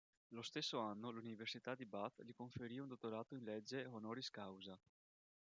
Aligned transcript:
Lo 0.29 0.41
stesso 0.41 0.79
anno 0.79 1.11
l'Università 1.11 1.75
di 1.75 1.85
Bath 1.85 2.23
gli 2.23 2.33
conferì 2.33 2.79
un 2.79 2.87
dottorato 2.87 3.35
in 3.35 3.43
legge 3.43 3.85
"honoris 3.85 4.31
causa". 4.31 4.75